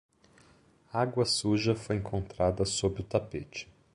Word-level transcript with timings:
Água 0.91 1.25
suja 1.25 1.75
foi 1.75 1.97
encontrada 1.97 2.65
sob 2.65 3.01
o 3.01 3.03
tapete 3.03 3.69